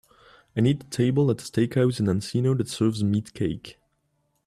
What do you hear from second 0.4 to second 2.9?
I need a table at a steakhouse in Encino that